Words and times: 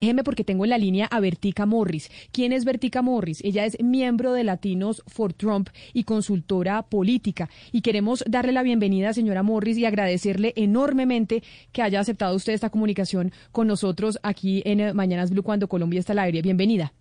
Déjeme 0.00 0.22
porque 0.22 0.44
tengo 0.44 0.62
en 0.62 0.70
la 0.70 0.78
línea 0.78 1.06
a 1.06 1.18
Vertica 1.18 1.66
Morris. 1.66 2.08
¿Quién 2.30 2.52
es 2.52 2.64
Vertica 2.64 3.02
Morris? 3.02 3.42
Ella 3.42 3.64
es 3.64 3.82
miembro 3.82 4.32
de 4.32 4.44
Latinos 4.44 5.02
for 5.08 5.32
Trump 5.32 5.70
y 5.92 6.04
consultora 6.04 6.82
política. 6.82 7.50
Y 7.72 7.80
queremos 7.80 8.22
darle 8.28 8.52
la 8.52 8.62
bienvenida, 8.62 9.12
señora 9.12 9.42
Morris, 9.42 9.76
y 9.76 9.86
agradecerle 9.86 10.52
enormemente 10.54 11.42
que 11.72 11.82
haya 11.82 11.98
aceptado 11.98 12.36
usted 12.36 12.52
esta 12.52 12.70
comunicación 12.70 13.32
con 13.50 13.66
nosotros 13.66 14.20
aquí 14.22 14.62
en 14.64 14.94
Mañanas 14.94 15.32
Blue 15.32 15.42
cuando 15.42 15.68
Colombia 15.68 15.98
está 15.98 16.12
al 16.12 16.20
aire. 16.20 16.42
Bienvenida. 16.42 16.92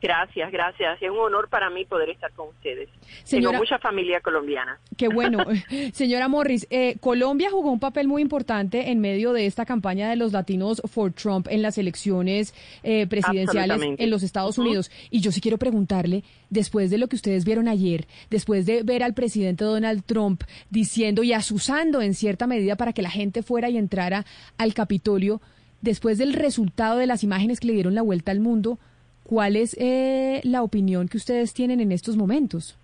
Gracias, 0.00 0.52
gracias. 0.52 1.00
Es 1.00 1.10
un 1.10 1.18
honor 1.18 1.48
para 1.48 1.70
mí 1.70 1.84
poder 1.84 2.10
estar 2.10 2.30
con 2.32 2.48
ustedes. 2.48 2.88
Tengo 3.28 3.52
mucha 3.54 3.78
familia 3.78 4.20
colombiana. 4.20 4.78
Qué 4.96 5.08
bueno. 5.08 5.38
Señora 5.92 6.28
Morris, 6.28 6.66
eh, 6.70 6.96
Colombia 7.00 7.50
jugó 7.50 7.72
un 7.72 7.80
papel 7.80 8.06
muy 8.06 8.20
importante 8.20 8.90
en 8.90 9.00
medio 9.00 9.32
de 9.32 9.46
esta 9.46 9.64
campaña 9.64 10.10
de 10.10 10.16
los 10.16 10.32
latinos 10.32 10.82
for 10.84 11.12
Trump 11.12 11.48
en 11.50 11.62
las 11.62 11.78
elecciones 11.78 12.54
eh, 12.82 13.06
presidenciales 13.06 13.80
en 13.98 14.10
los 14.10 14.22
Estados 14.22 14.58
Unidos. 14.58 14.90
Y 15.10 15.20
yo 15.20 15.32
sí 15.32 15.40
quiero 15.40 15.56
preguntarle, 15.56 16.24
después 16.50 16.90
de 16.90 16.98
lo 16.98 17.08
que 17.08 17.16
ustedes 17.16 17.44
vieron 17.44 17.66
ayer, 17.66 18.06
después 18.28 18.66
de 18.66 18.82
ver 18.82 19.02
al 19.02 19.14
presidente 19.14 19.64
Donald 19.64 20.04
Trump 20.04 20.42
diciendo 20.70 21.22
y 21.22 21.32
asusando 21.32 22.02
en 22.02 22.14
cierta 22.14 22.46
medida 22.46 22.76
para 22.76 22.92
que 22.92 23.02
la 23.02 23.10
gente 23.10 23.42
fuera 23.42 23.70
y 23.70 23.78
entrara 23.78 24.26
al 24.58 24.74
Capitolio, 24.74 25.40
después 25.80 26.18
del 26.18 26.34
resultado 26.34 26.98
de 26.98 27.06
las 27.06 27.22
imágenes 27.22 27.60
que 27.60 27.68
le 27.68 27.72
dieron 27.72 27.94
la 27.94 28.02
vuelta 28.02 28.30
al 28.32 28.40
mundo, 28.40 28.78
¿Cuál 29.26 29.56
es 29.56 29.76
eh, 29.78 30.40
la 30.44 30.62
opinión 30.62 31.08
que 31.08 31.16
ustedes 31.16 31.52
tienen 31.52 31.80
en 31.80 31.90
estos 31.90 32.16
momentos? 32.16 32.78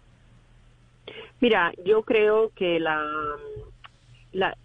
Mira, 1.41 1.73
yo 1.85 2.03
creo 2.03 2.51
que 2.57 2.81
la, 2.81 3.01
la, 4.33 4.57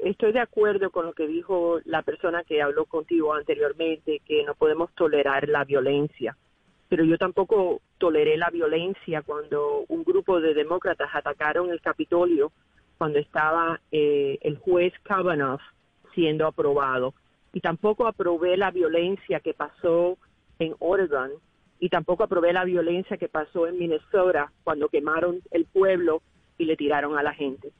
estoy 0.00 0.32
de 0.32 0.40
acuerdo 0.40 0.90
con 0.90 1.06
lo 1.06 1.14
que 1.14 1.26
dijo 1.26 1.80
la 1.86 2.02
persona 2.02 2.44
que 2.44 2.60
habló 2.60 2.84
contigo 2.84 3.32
anteriormente, 3.32 4.20
que 4.26 4.44
no 4.44 4.54
podemos 4.54 4.92
tolerar 4.94 5.48
la 5.48 5.64
violencia. 5.64 6.36
Pero 6.90 7.04
yo 7.04 7.16
tampoco 7.16 7.80
toleré 7.96 8.36
la 8.36 8.50
violencia 8.50 9.22
cuando 9.22 9.86
un 9.88 10.04
grupo 10.04 10.42
de 10.42 10.52
demócratas 10.52 11.08
atacaron 11.14 11.70
el 11.70 11.80
Capitolio 11.80 12.52
cuando 12.98 13.18
estaba 13.18 13.80
eh, 13.90 14.36
el 14.42 14.58
juez 14.58 14.92
Kavanaugh 15.04 15.60
siendo 16.14 16.46
aprobado. 16.46 17.14
Y 17.54 17.60
tampoco 17.60 18.06
aprobé 18.06 18.58
la 18.58 18.70
violencia 18.70 19.40
que 19.40 19.54
pasó 19.54 20.18
en 20.58 20.74
Oregon 20.78 21.30
y 21.80 21.88
tampoco 21.88 22.24
aprobé 22.24 22.52
la 22.52 22.64
violencia 22.64 23.16
que 23.16 23.28
pasó 23.28 23.66
en 23.66 23.78
Minnesota 23.78 24.52
cuando 24.62 24.88
quemaron 24.88 25.40
el 25.50 25.66
pueblo 25.66 26.22
y 26.56 26.64
le 26.64 26.76
tiraron 26.76 27.18
a 27.18 27.22
la 27.22 27.34
gente. 27.34 27.72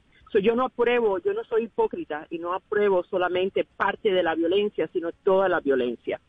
yo 0.43 0.53
no 0.53 0.65
apruebo, 0.65 1.17
yo 1.19 1.33
no 1.33 1.45
soy 1.45 1.63
hipócrita 1.63 2.27
y 2.29 2.39
no 2.39 2.53
apruebo 2.53 3.03
solamente 3.05 3.63
parte 3.63 4.11
de 4.11 4.21
la 4.21 4.35
violencia, 4.35 4.89
sino 4.91 5.13
toda 5.23 5.47
la 5.47 5.61
violencia. 5.61 6.19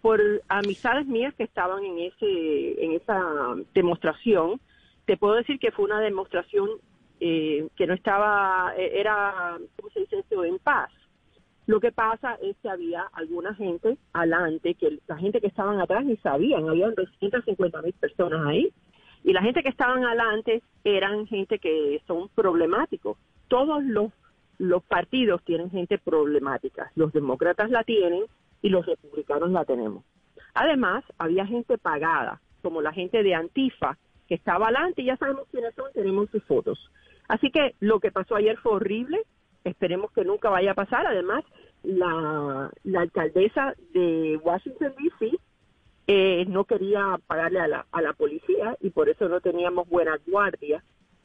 Por 0.00 0.20
amistades 0.48 1.06
mías 1.06 1.34
que 1.34 1.42
estaban 1.42 1.84
en 1.84 1.98
ese 1.98 2.84
en 2.84 2.92
esa 2.92 3.20
demostración, 3.74 4.60
te 5.04 5.16
puedo 5.16 5.34
decir 5.34 5.58
que 5.58 5.72
fue 5.72 5.84
una 5.84 6.00
demostración 6.00 6.68
eh, 7.18 7.66
que 7.76 7.86
no 7.86 7.94
estaba, 7.94 8.72
eh, 8.78 8.92
era, 8.94 9.58
¿cómo 9.76 9.90
se 9.90 10.00
dice 10.00 10.20
esto?, 10.20 10.44
en 10.44 10.58
paz 10.58 10.90
lo 11.70 11.78
que 11.78 11.92
pasa 11.92 12.34
es 12.42 12.56
que 12.56 12.68
había 12.68 13.02
alguna 13.12 13.54
gente 13.54 13.96
adelante, 14.12 14.74
que 14.74 14.98
la 15.06 15.16
gente 15.18 15.40
que 15.40 15.46
estaban 15.46 15.80
atrás 15.80 16.04
ni 16.04 16.16
sabían, 16.16 16.68
habían 16.68 16.96
250 16.96 17.82
mil 17.82 17.92
personas 17.92 18.44
ahí, 18.44 18.72
y 19.22 19.32
la 19.32 19.40
gente 19.40 19.62
que 19.62 19.68
estaban 19.68 20.04
adelante 20.04 20.64
eran 20.82 21.28
gente 21.28 21.60
que 21.60 22.02
son 22.08 22.28
problemáticos. 22.30 23.18
Todos 23.46 23.84
los, 23.84 24.10
los 24.58 24.82
partidos 24.82 25.44
tienen 25.44 25.70
gente 25.70 25.98
problemática, 25.98 26.90
los 26.96 27.12
demócratas 27.12 27.70
la 27.70 27.84
tienen 27.84 28.24
y 28.62 28.68
los 28.68 28.84
republicanos 28.84 29.50
la 29.52 29.64
tenemos. 29.64 30.02
Además, 30.54 31.04
había 31.18 31.46
gente 31.46 31.78
pagada, 31.78 32.40
como 32.62 32.82
la 32.82 32.92
gente 32.92 33.22
de 33.22 33.36
Antifa, 33.36 33.96
que 34.26 34.34
estaba 34.34 34.66
adelante, 34.66 35.02
y 35.02 35.04
ya 35.04 35.16
sabemos 35.18 35.46
quiénes 35.52 35.72
son, 35.76 35.92
tenemos 35.92 36.30
sus 36.30 36.42
fotos. 36.42 36.90
Así 37.28 37.52
que 37.52 37.76
lo 37.78 38.00
que 38.00 38.10
pasó 38.10 38.34
ayer 38.34 38.56
fue 38.56 38.72
horrible, 38.72 39.20
esperemos 39.64 40.10
que 40.12 40.24
nunca 40.24 40.50
vaya 40.50 40.72
a 40.72 40.74
pasar. 40.74 41.06
Además, 41.06 41.44
la, 41.82 42.70
alcaldesa 42.96 43.74
de 43.92 44.38
Washington, 44.42 44.94
D.C., 44.98 45.38
eh, 46.06 46.44
no 46.48 46.64
quería 46.64 47.18
pagarle 47.26 47.60
a 47.60 47.68
la, 47.68 47.86
a 47.92 48.02
la 48.02 48.12
policía 48.14 48.76
y 48.80 48.90
por 48.90 49.08
eso 49.08 49.28
no 49.28 49.40
teníamos 49.40 49.88
buena 49.88 50.18
guardia, 50.26 50.82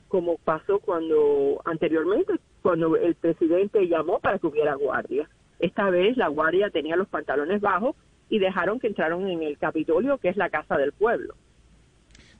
como 0.07 0.37
pasó 0.37 0.79
cuando 0.79 1.61
anteriormente, 1.65 2.35
cuando 2.61 2.95
el 2.95 3.15
presidente 3.15 3.87
llamó 3.87 4.19
para 4.19 4.37
que 4.37 4.47
hubiera 4.47 4.75
guardia. 4.75 5.27
Esta 5.59 5.89
vez 5.89 6.17
la 6.17 6.27
guardia 6.27 6.69
tenía 6.69 6.95
los 6.95 7.07
pantalones 7.07 7.61
bajos 7.61 7.95
y 8.29 8.39
dejaron 8.39 8.79
que 8.79 8.87
entraron 8.87 9.27
en 9.27 9.43
el 9.43 9.57
Capitolio, 9.57 10.17
que 10.17 10.29
es 10.29 10.37
la 10.37 10.49
casa 10.49 10.77
del 10.77 10.91
pueblo. 10.91 11.35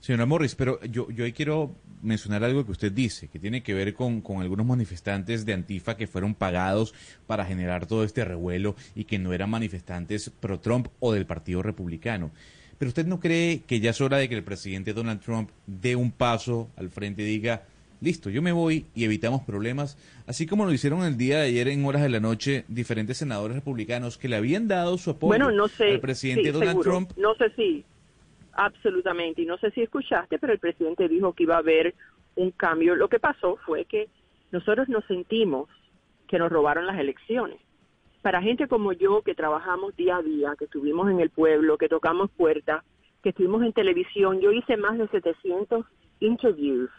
Señora 0.05 0.27
Morris, 0.27 0.53
pero 0.53 0.79
yo, 0.83 1.09
yo 1.09 1.25
quiero 1.33 1.73
mencionar 2.03 2.43
algo 2.43 2.63
que 2.63 2.71
usted 2.71 2.91
dice, 2.91 3.27
que 3.27 3.39
tiene 3.39 3.63
que 3.63 3.73
ver 3.73 3.95
con, 3.95 4.21
con, 4.21 4.39
algunos 4.39 4.63
manifestantes 4.63 5.47
de 5.47 5.53
Antifa 5.53 5.97
que 5.97 6.05
fueron 6.05 6.35
pagados 6.35 6.93
para 7.25 7.43
generar 7.43 7.88
todo 7.88 8.03
este 8.03 8.23
revuelo 8.23 8.75
y 8.93 9.05
que 9.05 9.17
no 9.17 9.33
eran 9.33 9.49
manifestantes 9.49 10.29
pro-Trump 10.29 10.89
o 10.99 11.11
del 11.11 11.25
Partido 11.25 11.63
Republicano. 11.63 12.29
Pero 12.77 12.89
usted 12.89 13.07
no 13.07 13.19
cree 13.19 13.63
que 13.66 13.79
ya 13.79 13.89
es 13.89 13.99
hora 13.99 14.17
de 14.17 14.29
que 14.29 14.35
el 14.35 14.43
presidente 14.43 14.93
Donald 14.93 15.21
Trump 15.21 15.49
dé 15.66 15.95
un 15.95 16.11
paso 16.11 16.69
al 16.75 16.91
frente 16.91 17.23
y 17.23 17.25
diga, 17.25 17.63
listo, 17.99 18.29
yo 18.29 18.43
me 18.43 18.51
voy 18.51 18.85
y 18.93 19.05
evitamos 19.05 19.41
problemas, 19.41 19.97
así 20.27 20.45
como 20.45 20.66
lo 20.66 20.72
hicieron 20.72 21.03
el 21.03 21.17
día 21.17 21.39
de 21.39 21.47
ayer 21.47 21.67
en 21.69 21.83
horas 21.83 22.03
de 22.03 22.09
la 22.09 22.19
noche 22.19 22.63
diferentes 22.67 23.17
senadores 23.17 23.55
republicanos 23.55 24.19
que 24.19 24.29
le 24.29 24.35
habían 24.35 24.67
dado 24.67 24.99
su 24.99 25.09
apoyo 25.09 25.47
al 25.47 25.99
presidente 25.99 26.51
Donald 26.51 26.83
Trump. 26.83 27.11
No 27.17 27.33
sé 27.33 27.45
si 27.55 27.83
Absolutamente. 28.55 29.41
Y 29.41 29.45
no 29.45 29.57
sé 29.57 29.71
si 29.71 29.81
escuchaste, 29.81 30.39
pero 30.39 30.53
el 30.53 30.59
presidente 30.59 31.07
dijo 31.07 31.33
que 31.33 31.43
iba 31.43 31.55
a 31.55 31.59
haber 31.59 31.93
un 32.35 32.51
cambio. 32.51 32.95
Lo 32.95 33.09
que 33.09 33.19
pasó 33.19 33.57
fue 33.66 33.85
que 33.85 34.09
nosotros 34.51 34.88
nos 34.89 35.05
sentimos 35.05 35.69
que 36.27 36.39
nos 36.39 36.51
robaron 36.51 36.88
las 36.88 36.97
elecciones. 36.97 37.59
Para 38.21 38.41
gente 38.41 38.67
como 38.67 38.93
yo, 38.93 39.21
que 39.21 39.35
trabajamos 39.35 39.95
día 39.95 40.17
a 40.17 40.23
día, 40.23 40.55
que 40.57 40.66
estuvimos 40.66 41.11
en 41.11 41.19
el 41.19 41.29
pueblo, 41.29 41.77
que 41.77 41.89
tocamos 41.89 42.31
puertas, 42.31 42.83
que 43.21 43.29
estuvimos 43.29 43.63
en 43.63 43.73
televisión, 43.73 44.39
yo 44.39 44.51
hice 44.51 44.77
más 44.77 44.97
de 44.97 45.07
700 45.09 45.85
interviews. 46.22 46.89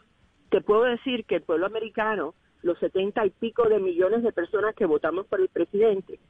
Te 0.50 0.60
puedo 0.60 0.82
decir 0.82 1.24
que 1.24 1.36
el 1.36 1.42
pueblo 1.42 1.66
americano, 1.66 2.34
los 2.62 2.78
70 2.78 3.26
y 3.26 3.30
pico 3.30 3.68
de 3.68 3.80
millones 3.80 4.22
de 4.22 4.32
personas 4.32 4.74
que 4.76 4.86
votamos 4.86 5.26
por 5.26 5.40
el 5.40 5.48
presidente, 5.48 6.20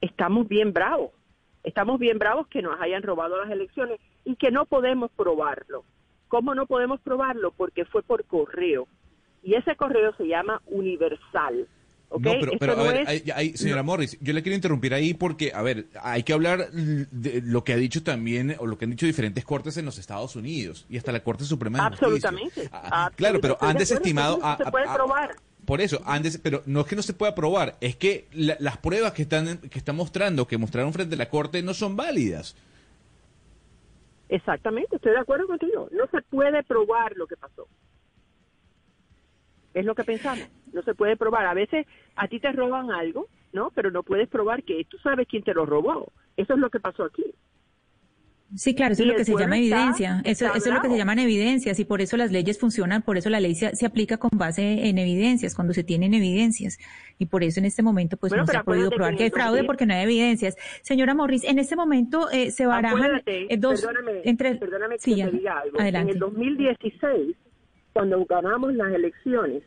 estamos 0.00 0.48
bien 0.48 0.72
bravos 0.72 1.10
Estamos 1.66 1.98
bien 1.98 2.20
bravos 2.20 2.46
que 2.46 2.62
nos 2.62 2.80
hayan 2.80 3.02
robado 3.02 3.42
las 3.42 3.50
elecciones 3.50 3.98
y 4.24 4.36
que 4.36 4.52
no 4.52 4.66
podemos 4.66 5.10
probarlo. 5.10 5.82
¿Cómo 6.28 6.54
no 6.54 6.66
podemos 6.66 7.00
probarlo? 7.00 7.50
Porque 7.50 7.84
fue 7.84 8.04
por 8.04 8.24
correo. 8.24 8.86
Y 9.42 9.54
ese 9.54 9.74
correo 9.74 10.14
se 10.16 10.28
llama 10.28 10.62
universal. 10.66 11.66
No, 12.08 12.18
pero, 12.60 12.72
a 12.72 12.82
ver, 12.84 13.58
señora 13.58 13.82
Morris, 13.82 14.16
yo 14.20 14.32
le 14.32 14.44
quiero 14.44 14.54
interrumpir 14.54 14.94
ahí 14.94 15.12
porque, 15.12 15.50
a 15.52 15.62
ver, 15.62 15.86
hay 16.00 16.22
que 16.22 16.32
hablar 16.32 16.70
de 16.70 17.42
lo 17.44 17.64
que 17.64 17.72
ha 17.72 17.76
dicho 17.76 18.04
también, 18.04 18.54
o 18.60 18.66
lo 18.66 18.78
que 18.78 18.84
han 18.84 18.92
dicho 18.92 19.06
diferentes 19.06 19.44
cortes 19.44 19.76
en 19.76 19.86
los 19.86 19.98
Estados 19.98 20.36
Unidos 20.36 20.86
y 20.88 20.98
hasta 20.98 21.10
la 21.10 21.24
Corte 21.24 21.42
Suprema 21.42 21.80
de 21.80 21.84
Absolutamente. 21.84 22.68
Ah, 22.70 23.06
ah, 23.06 23.10
claro, 23.12 23.40
pero 23.40 23.58
han 23.60 23.76
desestimado... 23.76 24.38
se 24.56 24.70
puede 24.70 24.86
probar. 24.94 25.34
Por 25.66 25.80
eso, 25.80 26.00
antes, 26.06 26.38
pero 26.38 26.62
no 26.66 26.80
es 26.80 26.86
que 26.86 26.96
no 26.96 27.02
se 27.02 27.12
pueda 27.12 27.34
probar, 27.34 27.76
es 27.80 27.96
que 27.96 28.26
las 28.32 28.78
pruebas 28.78 29.12
que 29.12 29.22
están, 29.22 29.58
que 29.58 29.78
están 29.78 29.96
mostrando, 29.96 30.46
que 30.46 30.58
mostraron 30.58 30.92
frente 30.92 31.16
a 31.16 31.18
la 31.18 31.28
Corte, 31.28 31.62
no 31.62 31.74
son 31.74 31.96
válidas. 31.96 32.56
Exactamente, 34.28 34.96
estoy 34.96 35.12
de 35.12 35.18
acuerdo 35.18 35.46
contigo. 35.46 35.88
No 35.92 36.06
se 36.06 36.22
puede 36.22 36.62
probar 36.62 37.16
lo 37.16 37.26
que 37.26 37.36
pasó. 37.36 37.66
Es 39.74 39.84
lo 39.84 39.94
que 39.94 40.04
pensamos. 40.04 40.48
No 40.72 40.82
se 40.82 40.94
puede 40.94 41.16
probar. 41.16 41.46
A 41.46 41.54
veces 41.54 41.86
a 42.14 42.28
ti 42.28 42.40
te 42.40 42.50
roban 42.52 42.90
algo, 42.90 43.28
¿no? 43.52 43.70
Pero 43.74 43.90
no 43.90 44.02
puedes 44.02 44.28
probar 44.28 44.62
que 44.62 44.84
tú 44.84 44.98
sabes 44.98 45.26
quién 45.28 45.42
te 45.42 45.52
lo 45.52 45.66
robó. 45.66 46.12
Eso 46.36 46.54
es 46.54 46.58
lo 46.58 46.70
que 46.70 46.80
pasó 46.80 47.04
aquí. 47.04 47.24
Sí, 48.54 48.76
claro, 48.76 48.92
eso 48.92 49.02
es 49.02 49.08
lo 49.08 49.16
que 49.16 49.24
se 49.24 49.34
llama 49.36 49.58
evidencia. 49.58 50.22
Eso, 50.24 50.46
eso 50.46 50.68
es 50.68 50.74
lo 50.74 50.80
que 50.80 50.88
se 50.88 50.96
llaman 50.96 51.18
evidencias 51.18 51.80
y 51.80 51.84
por 51.84 52.00
eso 52.00 52.16
las 52.16 52.30
leyes 52.30 52.60
funcionan, 52.60 53.02
por 53.02 53.16
eso 53.16 53.28
la 53.28 53.40
ley 53.40 53.56
se, 53.56 53.84
aplica 53.84 54.18
con 54.18 54.30
base 54.34 54.88
en 54.88 54.98
evidencias, 54.98 55.54
cuando 55.54 55.74
se 55.74 55.82
tienen 55.82 56.14
evidencias. 56.14 56.78
Y 57.18 57.26
por 57.26 57.42
eso 57.42 57.58
en 57.58 57.66
este 57.66 57.82
momento 57.82 58.16
pues 58.16 58.32
no 58.32 58.46
se 58.46 58.56
ha 58.56 58.62
podido 58.62 58.90
probar 58.90 59.16
que, 59.16 59.24
hay 59.24 59.30
fraude 59.30 59.64
porque 59.64 59.84
no 59.84 59.94
hay 59.94 60.04
evidencias. 60.04 60.56
Señora 60.82 61.14
Morris, 61.14 61.42
en 61.42 61.58
este 61.58 61.74
momento 61.74 62.30
eh, 62.30 62.52
se 62.52 62.66
barajan 62.66 63.22
eh, 63.26 63.56
dos... 63.58 63.80
Perdóname, 63.80 64.20
entre, 64.24 64.54
perdóname 64.54 64.98
que 64.98 65.14
te 65.14 65.30
diga 65.30 65.58
algo. 65.58 65.80
En 65.80 66.08
el 66.08 66.18
2016, 66.18 67.36
cuando 67.92 68.24
ganamos 68.26 68.72
las 68.74 68.92
elecciones, 68.94 69.64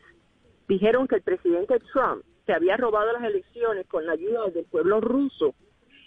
dijeron 0.68 1.06
que 1.06 1.16
el 1.16 1.22
presidente 1.22 1.78
Trump 1.92 2.24
se 2.46 2.54
había 2.54 2.78
robado 2.78 3.12
las 3.12 3.24
elecciones 3.24 3.86
con 3.88 4.06
la 4.06 4.12
ayuda 4.12 4.48
del 4.48 4.64
pueblo 4.64 5.02
ruso 5.02 5.54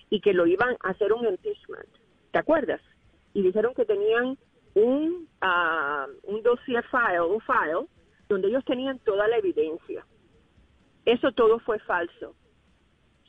y 0.09 0.21
que 0.21 0.33
lo 0.33 0.47
iban 0.47 0.75
a 0.81 0.89
hacer 0.89 1.13
un 1.13 1.27
impeachment 1.27 2.02
¿te 2.33 2.39
acuerdas? 2.39 2.81
Y 3.33 3.43
dijeron 3.43 3.73
que 3.75 3.85
tenían 3.85 4.37
un, 4.73 5.29
uh, 5.41 6.09
un 6.23 6.41
dossier 6.41 6.83
file, 6.89 7.21
un 7.21 7.39
file, 7.41 7.87
donde 8.27 8.47
ellos 8.47 8.65
tenían 8.65 8.97
toda 8.99 9.27
la 9.27 9.37
evidencia. 9.37 10.05
Eso 11.05 11.31
todo 11.31 11.59
fue 11.59 11.77
falso. 11.79 12.35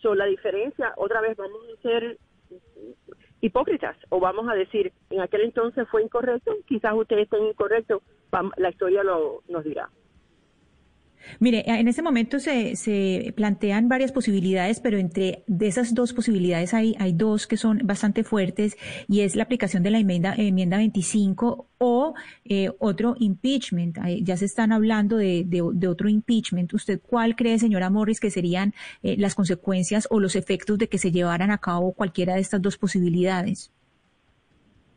So, 0.00 0.14
la 0.14 0.24
diferencia, 0.24 0.94
otra 0.96 1.20
vez 1.20 1.36
vamos 1.36 1.60
a 1.72 1.82
ser 1.82 2.18
hipócritas 3.40 3.96
o 4.08 4.20
vamos 4.20 4.48
a 4.48 4.54
decir, 4.54 4.92
en 5.10 5.20
aquel 5.20 5.42
entonces 5.42 5.86
fue 5.90 6.02
incorrecto, 6.02 6.54
quizás 6.66 6.94
ustedes 6.94 7.24
estén 7.24 7.44
incorrectos, 7.44 8.02
la 8.56 8.70
historia 8.70 9.02
lo, 9.04 9.42
nos 9.48 9.64
dirá. 9.64 9.90
Mire, 11.40 11.64
en 11.66 11.88
ese 11.88 12.02
momento 12.02 12.38
se, 12.38 12.76
se, 12.76 13.32
plantean 13.36 13.88
varias 13.88 14.12
posibilidades, 14.12 14.80
pero 14.80 14.98
entre 14.98 15.44
de 15.46 15.66
esas 15.66 15.94
dos 15.94 16.12
posibilidades 16.12 16.74
hay, 16.74 16.94
hay 16.98 17.12
dos 17.12 17.46
que 17.46 17.56
son 17.56 17.80
bastante 17.84 18.24
fuertes 18.24 18.76
y 19.08 19.20
es 19.20 19.36
la 19.36 19.44
aplicación 19.44 19.82
de 19.82 19.90
la 19.90 19.98
enmienda, 19.98 20.34
enmienda 20.36 20.76
25 20.76 21.68
o 21.78 22.14
eh, 22.44 22.70
otro 22.78 23.14
impeachment. 23.18 23.98
Ya 24.22 24.36
se 24.36 24.44
están 24.44 24.72
hablando 24.72 25.16
de, 25.16 25.44
de, 25.44 25.88
otro 25.88 26.08
impeachment. 26.08 26.72
¿Usted 26.72 27.00
cuál 27.00 27.36
cree, 27.36 27.58
señora 27.58 27.90
Morris, 27.90 28.20
que 28.20 28.30
serían 28.30 28.72
eh, 29.02 29.16
las 29.18 29.34
consecuencias 29.34 30.06
o 30.10 30.20
los 30.20 30.36
efectos 30.36 30.78
de 30.78 30.88
que 30.88 30.98
se 30.98 31.10
llevaran 31.10 31.50
a 31.50 31.58
cabo 31.58 31.92
cualquiera 31.92 32.34
de 32.34 32.40
estas 32.40 32.62
dos 32.62 32.76
posibilidades? 32.76 33.72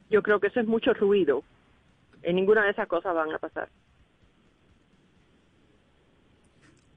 Yo 0.10 0.24
creo 0.24 0.40
que 0.40 0.48
eso 0.48 0.60
es 0.60 0.68
mucho 0.68 0.94
ruido. 0.94 1.44
En 2.24 2.36
ninguna 2.36 2.64
de 2.64 2.72
esas 2.72 2.88
cosas 2.88 3.14
van 3.14 3.32
a 3.32 3.38
pasar. 3.38 3.70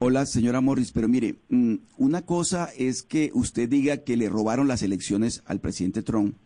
Hola, 0.03 0.25
señora 0.25 0.61
Morris, 0.61 0.91
pero 0.91 1.07
mire, 1.07 1.35
mm, 1.49 1.75
una 1.99 2.23
cosa 2.23 2.71
es 2.75 3.03
que 3.03 3.29
usted 3.35 3.69
diga 3.69 3.97
que 3.97 4.17
le 4.17 4.29
robaron 4.29 4.67
las 4.67 4.81
elecciones 4.81 5.43
al 5.45 5.59
presidente 5.59 6.01
Trump 6.01 6.37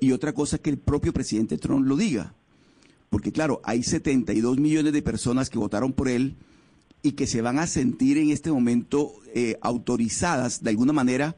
y 0.00 0.12
otra 0.12 0.32
cosa 0.32 0.56
que 0.56 0.70
el 0.70 0.78
propio 0.78 1.12
presidente 1.12 1.58
Trump 1.58 1.86
lo 1.86 1.98
diga. 1.98 2.32
Porque 3.10 3.32
claro, 3.32 3.60
hay 3.64 3.82
72 3.82 4.56
millones 4.56 4.94
de 4.94 5.02
personas 5.02 5.50
que 5.50 5.58
votaron 5.58 5.92
por 5.92 6.08
él 6.08 6.36
y 7.02 7.12
que 7.12 7.26
se 7.26 7.42
van 7.42 7.58
a 7.58 7.66
sentir 7.66 8.16
en 8.16 8.30
este 8.30 8.50
momento 8.50 9.12
eh, 9.34 9.58
autorizadas 9.60 10.62
de 10.62 10.70
alguna 10.70 10.94
manera 10.94 11.36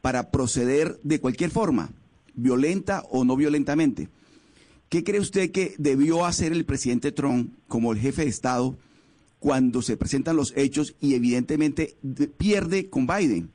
para 0.00 0.30
proceder 0.30 1.00
de 1.02 1.18
cualquier 1.18 1.50
forma, 1.50 1.90
violenta 2.36 3.02
o 3.10 3.24
no 3.24 3.34
violentamente. 3.34 4.10
¿Qué 4.90 5.02
cree 5.02 5.18
usted 5.18 5.50
que 5.50 5.74
debió 5.76 6.24
hacer 6.24 6.52
el 6.52 6.64
presidente 6.64 7.10
Trump 7.10 7.52
como 7.66 7.92
el 7.92 7.98
jefe 7.98 8.22
de 8.22 8.30
Estado? 8.30 8.76
Cuando 9.44 9.82
se 9.82 9.98
presentan 9.98 10.36
los 10.36 10.56
hechos 10.56 10.96
y 11.02 11.16
evidentemente 11.16 11.96
pierde 12.38 12.88
con 12.88 13.06
Biden? 13.06 13.50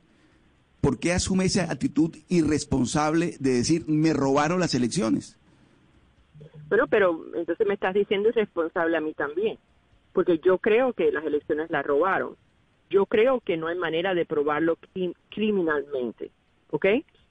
¿Por 0.80 1.00
qué 1.00 1.12
asume 1.12 1.46
esa 1.46 1.64
actitud 1.64 2.14
irresponsable 2.28 3.34
de 3.40 3.54
decir 3.54 3.86
me 3.88 4.12
robaron 4.12 4.60
las 4.60 4.72
elecciones? 4.72 5.36
Bueno, 6.68 6.86
pero 6.86 7.26
entonces 7.34 7.66
me 7.66 7.74
estás 7.74 7.92
diciendo 7.92 8.28
irresponsable 8.28 8.96
a 8.96 9.00
mí 9.00 9.14
también, 9.14 9.58
porque 10.12 10.38
yo 10.38 10.58
creo 10.58 10.92
que 10.92 11.10
las 11.10 11.24
elecciones 11.24 11.68
las 11.72 11.84
robaron. 11.84 12.36
Yo 12.88 13.06
creo 13.06 13.40
que 13.40 13.56
no 13.56 13.66
hay 13.66 13.76
manera 13.76 14.14
de 14.14 14.24
probarlo 14.24 14.78
criminalmente, 15.28 16.30
¿ok? 16.70 16.86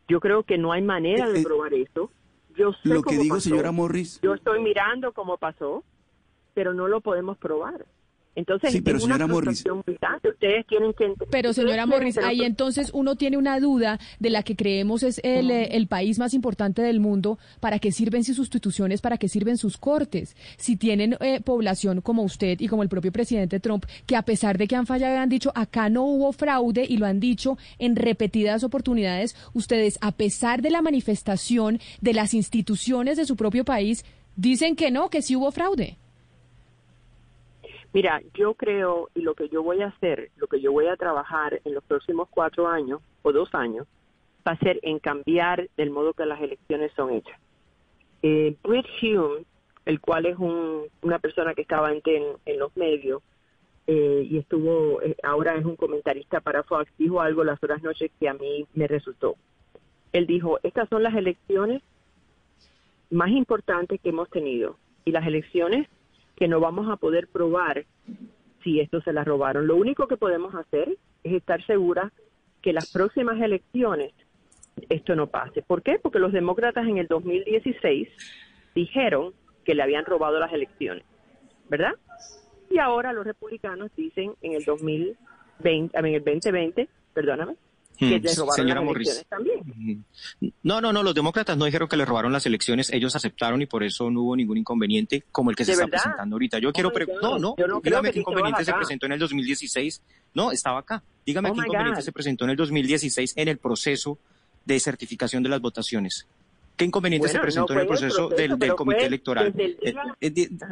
Yo 0.10 0.20
creo 0.20 0.44
que 0.44 0.58
no 0.58 0.74
hay 0.74 0.82
manera 0.82 1.30
de 1.30 1.38
eh, 1.38 1.42
eh, 1.44 1.46
probar 1.46 1.74
eso. 1.74 2.12
Yo 2.58 2.74
sé 2.74 2.90
lo 2.90 3.04
que 3.04 3.18
digo, 3.18 3.40
señora 3.40 3.72
Morris. 3.72 4.20
Yo 4.22 4.34
estoy 4.34 4.62
mirando 4.62 5.14
cómo 5.14 5.38
pasó, 5.38 5.86
pero 6.54 6.74
no 6.74 6.90
lo 6.90 7.00
podemos 7.00 7.38
probar. 7.38 7.86
Entonces, 8.36 8.72
sí, 8.72 8.82
pero 8.82 9.00
señora 9.00 9.28
Morris. 9.28 9.64
Ustedes 10.24 10.66
tienen 10.68 10.94
que 10.94 11.14
Pero 11.30 11.52
señora 11.52 11.86
Morris, 11.86 12.18
ahí 12.18 12.42
entonces 12.42 12.92
uno 12.94 13.16
tiene 13.16 13.38
una 13.38 13.60
duda 13.60 14.00
de 14.20 14.30
la 14.30 14.44
que 14.44 14.56
creemos 14.56 15.04
es 15.04 15.20
el, 15.24 15.52
eh, 15.52 15.76
el, 15.76 15.88
país 15.88 16.20
más 16.20 16.34
importante 16.34 16.82
del 16.82 17.00
mundo. 17.00 17.38
¿Para 17.60 17.80
qué 17.80 17.92
sirven 17.92 18.24
sus 18.24 18.40
instituciones? 18.40 19.02
¿Para 19.02 19.18
qué 19.18 19.28
sirven 19.28 19.58
sus 19.58 19.78
cortes? 19.78 20.36
Si 20.58 20.78
tienen 20.78 21.18
eh, 21.20 21.42
población 21.42 22.02
como 22.02 22.24
usted 22.24 22.60
y 22.62 22.68
como 22.68 22.84
el 22.84 22.90
propio 22.90 23.12
presidente 23.12 23.60
Trump, 23.60 23.86
que 24.06 24.16
a 24.16 24.22
pesar 24.22 24.58
de 24.58 24.68
que 24.68 24.76
han 24.76 24.86
fallado, 24.86 25.18
han 25.18 25.30
dicho 25.30 25.52
acá 25.56 25.90
no 25.90 26.04
hubo 26.04 26.32
fraude 26.32 26.86
y 26.88 26.98
lo 26.98 27.06
han 27.06 27.20
dicho 27.20 27.58
en 27.78 27.96
repetidas 27.96 28.64
oportunidades, 28.64 29.36
ustedes, 29.54 29.98
a 30.02 30.12
pesar 30.14 30.62
de 30.62 30.70
la 30.70 30.82
manifestación 30.82 31.80
de 32.02 32.14
las 32.14 32.34
instituciones 32.34 33.18
de 33.18 33.26
su 33.26 33.36
propio 33.36 33.66
país, 33.66 34.06
dicen 34.36 34.76
que 34.76 34.92
no, 34.92 35.10
que 35.10 35.22
sí 35.22 35.36
hubo 35.36 35.52
fraude. 35.52 35.98
Mira, 37.92 38.22
yo 38.34 38.54
creo 38.54 39.10
y 39.16 39.22
lo 39.22 39.34
que 39.34 39.50
yo 39.50 39.64
voy 39.64 39.82
a 39.82 39.88
hacer, 39.88 40.30
lo 40.38 40.48
que 40.48 40.62
yo 40.62 40.72
voy 40.72 40.88
a 40.88 40.96
trabajar 40.96 41.60
en 41.66 41.74
los 41.74 41.84
próximos 41.84 42.28
cuatro 42.30 42.68
años 42.68 43.02
o 43.24 43.32
dos 43.32 43.54
años, 43.54 43.88
va 44.48 44.52
a 44.52 44.58
ser 44.58 44.80
en 44.84 45.00
cambiar 45.00 45.68
el 45.78 45.90
modo 45.90 46.14
que 46.14 46.26
las 46.26 46.42
elecciones 46.42 46.92
son 46.96 47.12
hechas. 47.12 47.40
Eh, 48.22 48.56
Hume, 48.64 49.46
el 49.86 50.00
cual 50.00 50.26
es 50.28 50.38
una 50.38 51.20
persona 51.20 51.56
que 51.56 51.64
estaba 51.64 51.92
en, 51.92 52.02
en 52.46 52.60
los 52.60 52.76
medios 52.78 53.24
eh, 53.88 54.28
y 54.30 54.38
estuvo, 54.38 55.02
eh, 55.02 55.16
ahora 55.24 55.56
es 55.56 55.66
un 55.66 55.76
comentarista 55.76 56.42
para 56.42 56.62
Fox, 56.62 56.92
dijo 57.00 57.22
algo 57.22 57.44
las 57.44 57.62
horas 57.64 57.82
noches 57.82 58.12
que 58.20 58.30
a 58.30 58.36
mí 58.36 58.68
me 58.76 58.88
resultó. 58.88 59.36
Él 60.14 60.28
dijo, 60.28 60.60
estas 60.62 60.88
son 60.90 61.02
las 61.02 61.16
elecciones 61.16 61.82
más 63.10 63.32
importantes 63.32 64.00
que 64.00 64.10
hemos 64.10 64.30
tenido 64.30 64.78
y 65.06 65.12
las 65.12 65.26
elecciones 65.26 65.88
que 66.40 66.48
no 66.48 66.60
vamos 66.60 66.90
a 66.90 66.96
poder 66.96 67.28
probar 67.28 67.86
si 68.64 68.80
esto 68.80 69.02
se 69.02 69.14
las 69.14 69.28
robaron. 69.28 69.68
Lo 69.68 69.76
único 69.76 70.08
que 70.08 70.18
podemos 70.18 70.56
hacer 70.56 70.98
es 71.24 71.34
estar 71.34 71.64
seguras 71.66 72.12
que 72.62 72.74
las 72.74 72.92
próximas 72.92 73.40
elecciones 73.42 74.14
esto 74.88 75.16
no 75.16 75.28
pase. 75.28 75.62
¿Por 75.62 75.84
qué? 75.84 76.00
Porque 76.00 76.20
los 76.20 76.32
demócratas 76.32 76.88
en 76.88 76.98
el 76.98 77.08
2016 77.08 78.08
dijeron 78.74 79.34
que 79.66 79.76
le 79.76 79.84
habían 79.84 80.06
robado 80.06 80.40
las 80.40 80.54
elecciones, 80.54 81.04
¿verdad? 81.70 81.94
Y 82.70 82.78
ahora 82.80 83.12
los 83.12 83.26
republicanos 83.26 83.92
dicen 83.98 84.34
en 84.42 84.54
el 84.54 84.64
2020, 84.64 85.98
en 85.98 86.06
el 86.06 86.24
2020, 86.24 86.88
perdóname, 87.14 87.56
que 88.00 88.20
hmm, 88.20 88.52
señora 88.56 88.82
Morris. 88.82 89.26
también. 89.28 90.06
No, 90.64 90.80
no, 90.80 90.94
no, 90.94 91.04
los 91.04 91.14
demócratas 91.14 91.58
no 91.58 91.66
dijeron 91.66 91.90
que 91.90 91.98
le 91.98 92.06
robaron 92.06 92.32
las 92.32 92.46
elecciones, 92.46 92.90
ellos 92.92 93.16
aceptaron 93.16 93.62
y 93.62 93.66
por 93.66 93.84
eso 93.84 94.10
no 94.10 94.22
hubo 94.22 94.36
ningún 94.36 94.58
inconveniente 94.58 95.26
como 95.32 95.50
el 95.50 95.56
que 95.56 95.66
se 95.66 95.74
está 95.74 95.88
presentando 95.88 96.36
ahorita. 96.36 96.60
Yo 96.60 96.72
quiero 96.72 96.92
no, 97.22 97.38
no, 97.38 97.56
dígame 97.84 98.12
qué 98.12 98.20
inconveniente 98.20 98.64
se 98.64 98.74
presentó 98.74 99.06
en 99.06 99.14
el 99.14 99.20
2016. 99.20 100.02
No, 100.34 100.52
estaba 100.52 100.80
acá. 100.80 101.04
Dígame 101.26 101.50
oh 101.50 101.54
qué 101.54 101.60
inconveniente 101.60 102.02
se 102.02 102.12
presentó 102.12 102.46
en 102.46 102.52
el 102.52 102.58
2016 102.58 103.34
en 103.36 103.48
el 103.48 103.58
proceso 103.58 104.18
de 104.66 104.80
certificación 104.80 105.44
de 105.44 105.50
las 105.50 105.60
votaciones. 105.60 106.28
¿Qué 106.80 106.86
inconveniente 106.86 107.28
se 107.28 107.40
presentó 107.40 107.74
en 107.74 107.80
el 107.80 107.88
proceso, 107.88 108.30
del, 108.30 108.58
comité 108.74 109.06
electoral? 109.06 109.54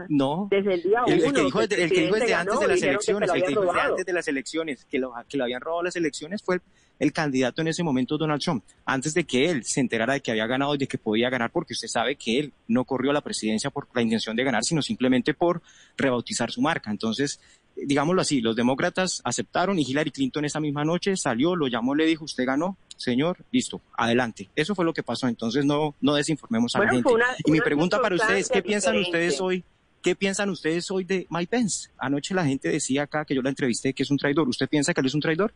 no, 0.08 0.48
desde 0.50 0.76
el 0.76 0.84
día 0.84 1.02
el, 1.06 1.22
que 1.34 1.44
dijo, 1.44 1.62
el 1.62 1.68
que 1.68 2.02
dijo 2.02 2.16
desde 2.16 2.34
antes 2.34 2.60
de 2.62 2.68
las 2.70 2.82
elecciones, 2.82 3.30
el 3.30 3.42
que 3.42 3.48
dijo 3.50 3.62
desde 3.66 3.82
antes 3.82 4.06
de 4.06 4.14
las 4.14 4.28
elecciones, 4.30 4.86
que 4.86 5.00
lo, 5.00 5.14
que 5.28 5.38
lo 5.38 5.44
habían 5.44 5.60
robado 5.60 5.84
las 5.84 5.98
elecciones 5.98 6.42
fue 6.42 6.62
el 6.98 7.12
candidato 7.12 7.62
en 7.62 7.68
ese 7.68 7.84
momento, 7.84 8.18
Donald 8.18 8.42
Trump, 8.42 8.64
antes 8.86 9.14
de 9.14 9.26
que 9.26 9.50
él 9.50 9.66
se 9.66 9.82
enterara 9.82 10.14
de 10.14 10.22
que 10.22 10.32
había 10.32 10.48
ganado 10.48 10.76
y 10.76 10.78
de 10.78 10.88
que 10.88 10.98
podía 10.98 11.30
ganar, 11.30 11.52
porque 11.52 11.74
usted 11.74 11.90
sabe 11.90 12.16
que 12.16 12.40
él 12.40 12.54
no 12.70 12.86
corrió 12.86 13.12
a 13.12 13.14
la 13.14 13.22
presidencia 13.22 13.70
por 13.70 13.90
la 13.94 14.02
intención 14.02 14.34
de 14.38 14.46
ganar, 14.46 14.64
sino 14.64 14.82
simplemente 14.82 15.34
por 15.34 15.62
rebautizar 15.98 16.52
su 16.52 16.62
marca. 16.62 16.90
Entonces, 16.90 17.42
digámoslo 17.86 18.22
así, 18.22 18.42
los 18.42 18.56
demócratas 18.56 19.22
aceptaron 19.24 19.78
y 19.80 19.84
Hillary 19.84 20.12
Clinton 20.12 20.46
esa 20.46 20.60
misma 20.60 20.84
noche 20.84 21.16
salió, 21.16 21.56
lo 21.56 21.68
llamó, 21.68 21.96
le 21.96 22.06
dijo, 22.06 22.26
usted 22.26 22.46
ganó, 22.46 22.78
señor, 22.96 23.38
listo, 23.52 23.82
adelante. 23.98 24.50
Eso 24.56 24.76
fue 24.76 24.86
lo 24.86 24.94
que 24.94 25.04
pasó, 25.04 25.28
entonces 25.28 25.66
no, 25.66 25.96
no 26.02 26.16
desinformemos 26.16 26.76
a 26.76 26.80
la 26.80 26.90
gente. 26.90 27.10
y 27.46 27.52
mi 27.52 27.62
pregunta 27.62 28.02
para 28.02 28.16
ustedes, 28.16 28.50
¿qué 28.50 28.62
piensan 28.62 28.98
ustedes 28.98 29.40
hoy? 29.42 29.64
¿Qué 30.02 30.16
piensan 30.16 30.50
ustedes 30.50 30.90
hoy 30.92 31.04
de 31.04 31.28
Mike 31.30 31.50
Pence? 31.50 31.90
Anoche 31.98 32.34
la 32.34 32.46
gente 32.46 32.70
decía 32.70 33.04
acá 33.04 33.26
que 33.26 33.36
yo 33.36 33.42
la 33.42 33.50
entrevisté 33.50 33.94
que 33.94 34.04
es 34.04 34.12
un 34.12 34.18
traidor. 34.18 34.48
¿Usted 34.48 34.70
piensa 34.70 34.94
que 34.94 35.02
él 35.02 35.08
es 35.08 35.16
un 35.16 35.22
traidor? 35.22 35.54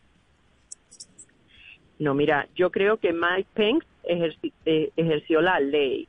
No, 1.98 2.14
mira, 2.14 2.48
yo 2.54 2.70
creo 2.70 2.98
que 2.98 3.12
Mike 3.12 3.48
Pence 3.54 3.86
eh, 4.64 4.90
ejerció 4.96 5.40
la 5.40 5.60
ley 5.60 6.08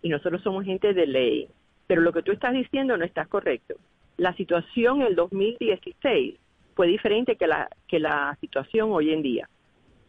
y 0.00 0.08
nosotros 0.08 0.42
somos 0.42 0.64
gente 0.64 0.94
de 0.94 1.06
ley, 1.06 1.48
pero 1.86 2.00
lo 2.00 2.12
que 2.12 2.22
tú 2.22 2.30
estás 2.32 2.52
diciendo 2.52 2.96
no 2.96 3.04
está 3.04 3.26
correcto. 3.26 3.74
La 4.16 4.34
situación 4.36 5.00
en 5.00 5.08
el 5.08 5.16
2016 5.16 6.36
fue 6.74 6.86
diferente 6.86 7.36
que 7.36 7.46
la, 7.46 7.68
que 7.88 7.98
la 7.98 8.36
situación 8.40 8.92
hoy 8.92 9.12
en 9.12 9.22
día. 9.22 9.48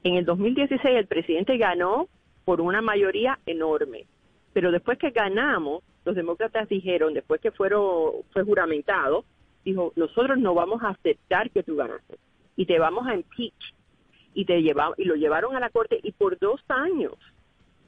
En 0.03 0.15
el 0.15 0.25
2016 0.25 0.95
el 0.95 1.07
presidente 1.07 1.57
ganó 1.57 2.07
por 2.43 2.61
una 2.61 2.81
mayoría 2.81 3.39
enorme, 3.45 4.05
pero 4.53 4.71
después 4.71 4.99
que 4.99 5.09
ganamos, 5.09 5.83
los 6.05 6.15
demócratas 6.15 6.69
dijeron, 6.69 7.13
después 7.13 7.41
que 7.41 7.51
fueron, 7.51 8.11
fue 8.31 8.43
juramentado, 8.43 9.25
dijo, 9.63 9.91
nosotros 9.95 10.37
no 10.37 10.53
vamos 10.53 10.83
a 10.83 10.89
aceptar 10.89 11.49
que 11.49 11.63
tú 11.63 11.75
ganaste 11.75 12.17
y 12.55 12.65
te 12.65 12.77
vamos 12.79 13.07
a 13.07 13.15
impeach 13.15 13.73
y 14.35 14.45
te 14.45 14.59
y 14.59 15.05
lo 15.05 15.15
llevaron 15.15 15.55
a 15.55 15.59
la 15.59 15.69
corte 15.69 15.99
y 16.03 16.11
por 16.11 16.37
dos 16.37 16.61
años 16.67 17.13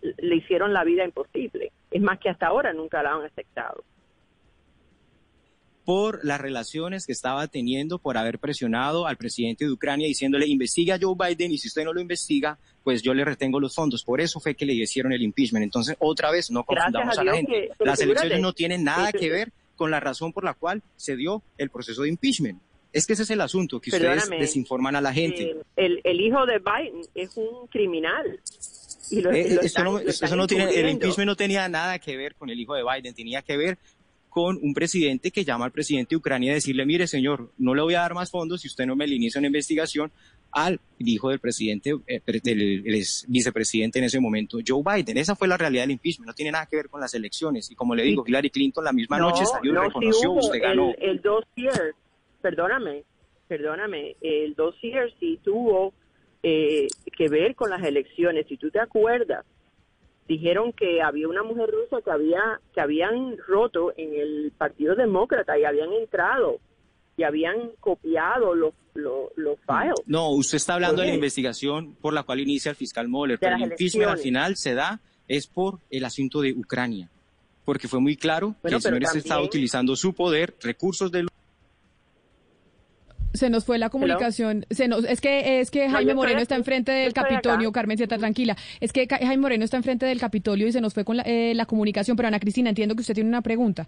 le 0.01 0.35
hicieron 0.35 0.73
la 0.73 0.83
vida 0.83 1.03
imposible. 1.03 1.71
Es 1.91 2.01
más 2.01 2.19
que 2.19 2.29
hasta 2.29 2.47
ahora 2.47 2.73
nunca 2.73 3.03
la 3.03 3.13
han 3.13 3.25
aceptado. 3.25 3.83
Por 5.87 6.19
las 6.25 6.41
relaciones 6.41 7.05
que 7.05 7.13
estaba 7.13 7.47
teniendo, 7.47 7.97
por 7.97 8.17
haber 8.17 8.39
presionado 8.39 9.07
al 9.07 9.15
presidente 9.15 9.63
de 9.63 9.71
Ucrania 9.71 10.05
diciéndole 10.05 10.45
investiga 10.45 10.95
a 10.95 10.99
Joe 11.01 11.15
Biden 11.17 11.53
y 11.53 11.57
si 11.57 11.69
usted 11.69 11.85
no 11.85 11.93
lo 11.93 12.01
investiga, 12.01 12.59
pues 12.83 13.01
yo 13.01 13.13
le 13.13 13.23
retengo 13.23 13.57
los 13.57 13.73
fondos. 13.73 14.03
Por 14.03 14.19
eso 14.19 14.41
fue 14.41 14.53
que 14.53 14.65
le 14.65 14.73
hicieron 14.73 15.13
el 15.13 15.21
impeachment. 15.21 15.63
Entonces, 15.63 15.95
otra 15.99 16.29
vez, 16.29 16.51
no 16.51 16.65
confundamos 16.65 17.17
a, 17.17 17.23
la 17.23 17.35
gente. 17.35 17.69
Las 17.79 18.01
elecciones 18.01 18.41
no 18.41 18.51
tienen 18.51 18.83
nada 18.83 19.13
que 19.13 19.29
ver 19.29 19.53
con 19.77 19.89
la 19.89 20.01
razón 20.01 20.33
por 20.33 20.43
la 20.43 20.55
cual 20.55 20.83
se 20.97 21.15
dio 21.15 21.41
el 21.57 21.69
proceso 21.69 22.01
de 22.01 22.09
impeachment. 22.09 22.61
Es 22.91 23.07
que 23.07 23.13
ese 23.13 23.23
es 23.23 23.29
el 23.29 23.39
asunto, 23.39 23.79
que 23.79 23.89
ustedes 23.89 24.29
desinforman 24.29 24.97
a 24.97 24.99
la 24.99 25.13
gente. 25.13 25.55
el, 25.77 26.01
el 26.03 26.19
hijo 26.19 26.45
de 26.45 26.59
Biden 26.59 27.01
es 27.15 27.37
un 27.37 27.67
criminal. 27.67 28.41
Y 29.09 29.25
eh, 29.25 29.59
eso 29.61 30.35
no, 30.35 30.47
tiene, 30.47 30.69
el 30.69 30.89
impeachment 30.89 31.27
no 31.27 31.35
tenía 31.35 31.69
nada 31.69 31.97
que 31.99 32.17
ver 32.17 32.35
con 32.35 32.49
el 32.49 32.59
hijo 32.59 32.75
de 32.75 32.83
Biden, 32.83 33.13
tenía 33.13 33.41
que 33.41 33.55
ver 33.55 33.77
con 34.37 34.59
un 34.61 34.75
presidente 34.75 35.31
que 35.31 35.43
llama 35.43 35.65
al 35.65 35.71
presidente 35.71 36.09
de 36.11 36.17
Ucrania 36.17 36.51
a 36.51 36.53
decirle, 36.53 36.85
mire 36.85 37.07
señor, 37.07 37.49
no 37.57 37.73
le 37.73 37.81
voy 37.81 37.95
a 37.95 38.01
dar 38.01 38.13
más 38.13 38.29
fondos 38.29 38.61
si 38.61 38.67
usted 38.67 38.85
no 38.85 38.95
me 38.95 39.07
le 39.07 39.15
inicia 39.15 39.39
una 39.39 39.47
investigación 39.47 40.11
al 40.51 40.79
hijo 40.99 41.31
del 41.31 41.39
presidente, 41.39 41.95
eh, 42.05 42.21
del, 42.43 42.83
vicepresidente 43.29 43.97
en 43.97 44.05
ese 44.05 44.19
momento, 44.19 44.59
Joe 44.63 44.83
Biden. 44.85 45.17
Esa 45.17 45.35
fue 45.35 45.47
la 45.47 45.57
realidad 45.57 45.85
del 45.85 45.89
impeachment, 45.89 46.27
no 46.27 46.35
tiene 46.35 46.51
nada 46.51 46.67
que 46.67 46.75
ver 46.75 46.87
con 46.87 47.01
las 47.01 47.15
elecciones. 47.15 47.71
Y 47.71 47.75
como 47.75 47.95
le 47.95 48.03
digo, 48.03 48.23
Hillary 48.27 48.51
Clinton 48.51 48.83
la 48.83 48.93
misma 48.93 49.17
noche 49.17 49.43
salió 49.43 49.73
y 49.73 49.75
reconoció, 49.75 50.31
usted 50.33 50.61
ganó. 50.61 50.93
El, 50.99 51.09
el 51.09 51.21
dossier, 51.23 51.95
perdóname, 52.39 53.05
perdóname, 53.47 54.17
el 54.21 54.53
dossier 54.53 55.11
sí 55.19 55.39
tuvo 55.43 55.95
eh, 56.43 56.85
que 57.17 57.27
ver 57.27 57.55
con 57.55 57.71
las 57.71 57.83
elecciones. 57.83 58.45
Si 58.47 58.57
tú 58.57 58.69
te 58.69 58.79
acuerdas, 58.79 59.43
dijeron 60.27 60.73
que 60.73 61.01
había 61.01 61.27
una 61.27 61.43
mujer 61.43 61.69
rusa 61.71 62.01
que 62.03 62.11
había 62.11 62.59
que 62.73 62.81
habían 62.81 63.37
roto 63.47 63.93
en 63.97 64.13
el 64.13 64.51
Partido 64.57 64.95
Demócrata 64.95 65.57
y 65.57 65.63
habían 65.63 65.93
entrado 65.93 66.59
y 67.15 67.23
habían 67.23 67.71
copiado 67.79 68.53
los, 68.53 68.73
los, 68.93 69.59
files. 69.65 69.95
No, 70.05 70.29
usted 70.29 70.57
está 70.57 70.75
hablando 70.75 71.01
de 71.01 71.07
la 71.07 71.15
investigación 71.15 71.95
por 71.95 72.13
la 72.13 72.23
cual 72.23 72.39
inicia 72.39 72.69
el 72.69 72.75
fiscal 72.75 73.07
Mueller, 73.07 73.39
pero 73.39 73.55
el 73.55 73.63
impeachment 73.63 74.09
al 74.09 74.19
final 74.19 74.55
se 74.55 74.75
da 74.75 74.99
es 75.27 75.47
por 75.47 75.79
el 75.89 76.05
asunto 76.05 76.41
de 76.41 76.53
Ucrania, 76.53 77.09
porque 77.65 77.87
fue 77.87 77.99
muy 77.99 78.15
claro 78.15 78.55
que 78.63 78.75
el 78.75 78.81
señor 78.81 79.03
estaba 79.03 79.41
utilizando 79.41 79.95
su 79.95 80.13
poder, 80.13 80.55
recursos 80.61 81.11
del 81.11 81.27
se 83.37 83.49
nos 83.49 83.65
fue 83.65 83.77
la 83.77 83.89
comunicación. 83.89 84.65
Se 84.69 84.87
nos, 84.87 85.05
es 85.05 85.21
que 85.21 85.61
es 85.61 85.71
que 85.71 85.89
Jaime 85.89 86.13
Moreno 86.13 86.41
está 86.41 86.55
enfrente 86.55 86.91
del 86.91 87.13
Capitolio, 87.13 87.71
Carmen, 87.71 87.97
sienta 87.97 88.17
tranquila. 88.17 88.57
Es 88.79 88.91
que 88.91 89.07
Jaime 89.07 89.37
Moreno 89.37 89.63
está 89.63 89.77
enfrente 89.77 90.05
del 90.05 90.19
Capitolio 90.19 90.67
y 90.67 90.71
se 90.71 90.81
nos 90.81 90.93
fue 90.93 91.05
con 91.05 91.17
la, 91.17 91.23
eh, 91.23 91.53
la 91.55 91.65
comunicación. 91.65 92.17
Pero 92.17 92.27
Ana 92.27 92.39
Cristina, 92.39 92.69
entiendo 92.69 92.95
que 92.95 93.01
usted 93.01 93.13
tiene 93.13 93.29
una 93.29 93.41
pregunta. 93.41 93.87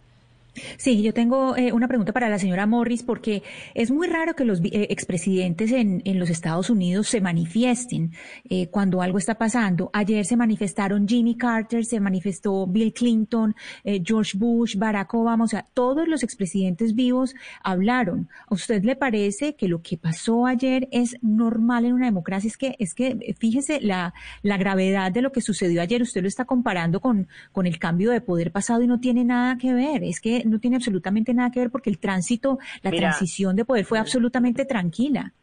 Sí, 0.77 1.01
yo 1.01 1.13
tengo 1.13 1.55
eh, 1.55 1.71
una 1.71 1.87
pregunta 1.87 2.11
para 2.11 2.29
la 2.29 2.39
señora 2.39 2.65
Morris 2.65 3.03
porque 3.03 3.43
es 3.73 3.91
muy 3.91 4.07
raro 4.07 4.35
que 4.35 4.45
los 4.45 4.59
eh, 4.61 4.87
expresidentes 4.89 5.71
en, 5.71 6.01
en, 6.05 6.19
los 6.19 6.29
Estados 6.29 6.69
Unidos 6.69 7.07
se 7.07 7.21
manifiesten 7.21 8.11
eh, 8.49 8.67
cuando 8.67 9.01
algo 9.01 9.17
está 9.17 9.35
pasando. 9.35 9.89
Ayer 9.93 10.25
se 10.25 10.35
manifestaron 10.35 11.07
Jimmy 11.07 11.35
Carter, 11.35 11.85
se 11.85 11.99
manifestó 11.99 12.67
Bill 12.67 12.93
Clinton, 12.93 13.55
George 14.03 14.37
Bush, 14.37 14.75
Barack 14.75 15.13
Obama, 15.13 15.45
o 15.45 15.47
sea, 15.47 15.65
todos 15.73 16.07
los 16.07 16.23
expresidentes 16.23 16.95
vivos 16.95 17.35
hablaron. 17.63 18.27
¿A 18.47 18.53
usted 18.53 18.83
le 18.83 18.95
parece 18.95 19.55
que 19.55 19.67
lo 19.67 19.81
que 19.81 19.97
pasó 19.97 20.45
ayer 20.45 20.87
es 20.91 21.15
normal 21.21 21.85
en 21.85 21.93
una 21.93 22.05
democracia? 22.05 22.47
Es 22.47 22.57
que, 22.57 22.75
es 22.79 22.93
que 22.93 23.35
fíjese 23.39 23.79
la, 23.81 24.13
la 24.41 24.57
gravedad 24.57 25.11
de 25.11 25.21
lo 25.21 25.31
que 25.31 25.41
sucedió 25.41 25.81
ayer. 25.81 26.01
Usted 26.01 26.21
lo 26.21 26.27
está 26.27 26.45
comparando 26.45 26.99
con, 26.99 27.27
con 27.51 27.65
el 27.67 27.79
cambio 27.79 28.11
de 28.11 28.21
poder 28.21 28.51
pasado 28.51 28.81
y 28.81 28.87
no 28.87 28.99
tiene 28.99 29.23
nada 29.23 29.57
que 29.57 29.73
ver. 29.73 30.03
Es 30.03 30.19
que 30.19 30.38
no 30.45 30.59
tiene 30.59 30.77
absolutamente 30.77 31.33
nada 31.33 31.51
que 31.51 31.59
ver 31.59 31.69
porque 31.69 31.89
el 31.89 31.99
tránsito, 31.99 32.59
la 32.81 32.91
transición 32.91 33.55
de 33.55 33.65
poder 33.65 33.85
fue 33.85 33.99
absolutamente 33.99 34.65
tranquila. 34.65 35.33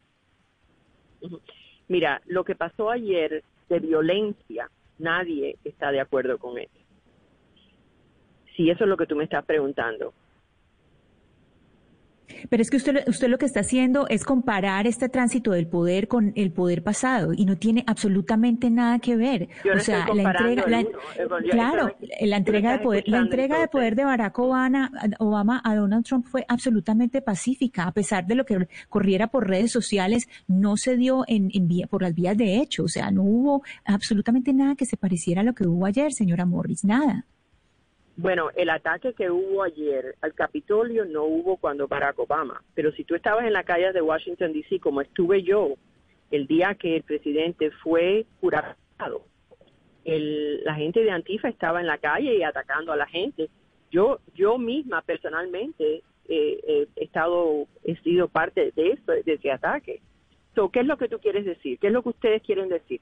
Mira, 1.88 2.20
lo 2.26 2.44
que 2.44 2.54
pasó 2.54 2.90
ayer 2.90 3.44
de 3.68 3.80
violencia, 3.80 4.70
nadie 4.98 5.56
está 5.64 5.90
de 5.90 6.00
acuerdo 6.00 6.38
con 6.38 6.58
eso. 6.58 6.70
Si 8.56 8.70
eso 8.70 8.84
es 8.84 8.90
lo 8.90 8.96
que 8.96 9.06
tú 9.06 9.16
me 9.16 9.24
estás 9.24 9.44
preguntando. 9.44 10.14
Pero 12.48 12.62
es 12.62 12.70
que 12.70 12.76
usted, 12.76 13.08
usted 13.08 13.28
lo 13.28 13.38
que 13.38 13.46
está 13.46 13.60
haciendo 13.60 14.06
es 14.08 14.24
comparar 14.24 14.86
este 14.86 15.08
tránsito 15.08 15.52
del 15.52 15.66
poder 15.66 16.08
con 16.08 16.32
el 16.36 16.52
poder 16.52 16.82
pasado 16.82 17.32
y 17.32 17.44
no 17.44 17.56
tiene 17.56 17.84
absolutamente 17.86 18.70
nada 18.70 18.98
que 18.98 19.16
ver. 19.16 19.48
o 19.74 19.78
sea, 19.80 20.06
la 20.14 20.22
entrega, 20.22 20.64
claro, 21.50 21.96
la 22.20 22.36
entrega 22.36 22.72
de 22.72 22.78
poder, 22.78 23.04
la 23.06 23.18
entrega 23.18 23.60
de 23.60 23.68
poder 23.68 23.96
de 23.96 24.04
Barack 24.04 24.38
Obama, 24.38 24.90
Obama 25.18 25.60
a 25.64 25.74
Donald 25.74 26.04
Trump 26.04 26.26
fue 26.26 26.44
absolutamente 26.48 27.22
pacífica, 27.22 27.84
a 27.84 27.92
pesar 27.92 28.26
de 28.26 28.34
lo 28.34 28.44
que 28.44 28.68
corriera 28.88 29.28
por 29.28 29.48
redes 29.48 29.72
sociales, 29.72 30.28
no 30.46 30.76
se 30.76 30.96
dio 30.96 31.24
en, 31.26 31.50
en 31.52 31.68
vía, 31.68 31.86
por 31.86 32.02
las 32.02 32.14
vías 32.14 32.36
de 32.36 32.56
hecho, 32.58 32.84
o 32.84 32.88
sea, 32.88 33.10
no 33.10 33.22
hubo 33.22 33.62
absolutamente 33.84 34.52
nada 34.52 34.74
que 34.74 34.86
se 34.86 34.96
pareciera 34.96 35.40
a 35.40 35.44
lo 35.44 35.54
que 35.54 35.66
hubo 35.66 35.86
ayer, 35.86 36.12
señora 36.12 36.46
Morris, 36.46 36.84
nada. 36.84 37.26
Bueno, 38.16 38.48
el 38.56 38.70
ataque 38.70 39.12
que 39.12 39.30
hubo 39.30 39.62
ayer 39.62 40.16
al 40.22 40.32
Capitolio 40.32 41.04
no 41.04 41.24
hubo 41.24 41.58
cuando 41.58 41.86
Barack 41.86 42.18
Obama, 42.18 42.62
pero 42.74 42.90
si 42.92 43.04
tú 43.04 43.14
estabas 43.14 43.44
en 43.44 43.52
la 43.52 43.64
calle 43.64 43.92
de 43.92 44.00
Washington, 44.00 44.54
D.C., 44.54 44.80
como 44.80 45.02
estuve 45.02 45.42
yo 45.42 45.74
el 46.30 46.46
día 46.46 46.74
que 46.74 46.96
el 46.96 47.02
presidente 47.02 47.70
fue 47.82 48.24
jurado, 48.40 48.74
la 50.04 50.74
gente 50.74 51.00
de 51.00 51.10
Antifa 51.10 51.48
estaba 51.48 51.80
en 51.80 51.86
la 51.86 51.98
calle 51.98 52.36
y 52.36 52.42
atacando 52.42 52.92
a 52.92 52.96
la 52.96 53.06
gente. 53.06 53.50
Yo, 53.90 54.20
yo 54.34 54.56
misma 54.56 55.02
personalmente 55.02 56.02
eh, 56.28 56.86
he 56.96 57.04
estado, 57.04 57.66
he 57.84 57.96
sido 57.96 58.28
parte 58.28 58.72
de 58.74 58.92
esto, 58.92 59.12
de 59.12 59.32
ese 59.32 59.50
ataque. 59.50 60.00
¿Qué 60.72 60.80
es 60.80 60.86
lo 60.86 60.96
que 60.96 61.08
tú 61.08 61.18
quieres 61.18 61.44
decir? 61.44 61.78
¿Qué 61.78 61.88
es 61.88 61.92
lo 61.92 62.02
que 62.02 62.08
ustedes 62.10 62.42
quieren 62.42 62.68
decir? 62.68 63.00